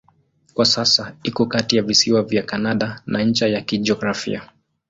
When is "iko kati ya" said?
1.23-1.83